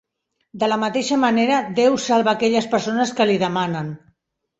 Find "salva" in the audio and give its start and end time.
2.05-2.31